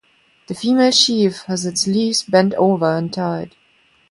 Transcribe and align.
The 0.47 0.55
female 0.55 0.89
sheaf 0.89 1.43
has 1.43 1.63
its 1.63 1.85
leaves 1.85 2.23
bent 2.23 2.55
over 2.55 2.91
and 2.97 3.13
tied. 3.13 3.55